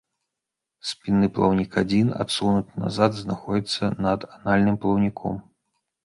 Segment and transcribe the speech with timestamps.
[0.91, 5.37] Спінны плаўнік адзін, адсунуты назад, знаходзіцца над анальным плаўніком.